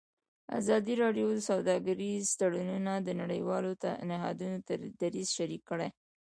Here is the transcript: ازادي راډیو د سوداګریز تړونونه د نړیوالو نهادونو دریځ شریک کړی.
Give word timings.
ازادي 0.59 0.93
راډیو 1.03 1.27
د 1.33 1.39
سوداګریز 1.49 2.25
تړونونه 2.39 2.93
د 3.01 3.09
نړیوالو 3.21 3.71
نهادونو 4.11 4.57
دریځ 5.01 5.27
شریک 5.37 5.61
کړی. 5.69 5.89